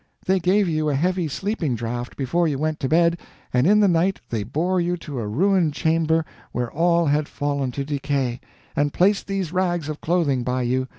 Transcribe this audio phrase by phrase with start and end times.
[0.25, 3.19] They gave you a heavy sleeping draught before you went to bed,
[3.53, 7.71] and in the night they bore you to a ruined chamber where all had fallen
[7.73, 8.39] to decay,
[8.75, 10.87] and placed these rags of clothing by you.